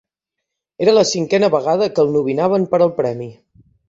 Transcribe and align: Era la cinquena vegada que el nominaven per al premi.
Era 0.85 0.95
la 0.95 1.03
cinquena 1.09 1.49
vegada 1.55 1.89
que 1.97 2.05
el 2.05 2.09
nominaven 2.15 2.65
per 2.73 2.81
al 2.87 2.95
premi. 3.01 3.29